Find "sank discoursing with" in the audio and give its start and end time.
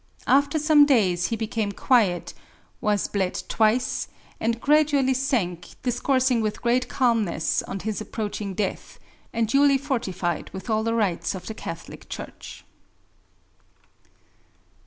5.13-6.63